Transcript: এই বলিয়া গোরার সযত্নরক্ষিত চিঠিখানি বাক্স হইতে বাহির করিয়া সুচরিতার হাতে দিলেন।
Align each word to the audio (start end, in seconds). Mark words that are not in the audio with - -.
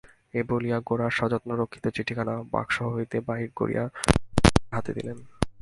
এই 0.33 0.43
বলিয়া 0.49 0.77
গোরার 0.87 1.13
সযত্নরক্ষিত 1.19 1.85
চিঠিখানি 1.95 2.33
বাক্স 2.53 2.75
হইতে 2.93 3.17
বাহির 3.27 3.49
করিয়া 3.55 3.83
সুচরিতার 3.95 4.73
হাতে 4.73 4.91
দিলেন। 4.97 5.17